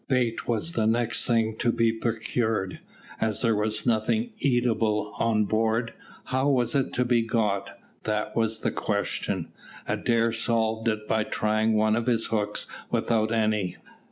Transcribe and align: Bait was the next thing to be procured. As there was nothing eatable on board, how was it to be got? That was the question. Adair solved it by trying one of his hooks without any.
Bait 0.07 0.47
was 0.47 0.71
the 0.71 0.87
next 0.87 1.25
thing 1.25 1.55
to 1.57 1.71
be 1.71 1.93
procured. 1.93 2.79
As 3.19 3.43
there 3.43 3.55
was 3.55 3.85
nothing 3.85 4.31
eatable 4.39 5.13
on 5.19 5.45
board, 5.45 5.93
how 6.23 6.49
was 6.49 6.73
it 6.73 6.91
to 6.93 7.05
be 7.05 7.21
got? 7.21 7.77
That 8.05 8.35
was 8.35 8.61
the 8.61 8.71
question. 8.71 9.49
Adair 9.87 10.33
solved 10.33 10.87
it 10.87 11.07
by 11.07 11.23
trying 11.23 11.75
one 11.75 11.95
of 11.95 12.07
his 12.07 12.25
hooks 12.25 12.65
without 12.89 13.31
any. 13.31 13.77